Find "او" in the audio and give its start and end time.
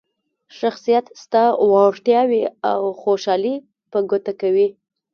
2.71-2.79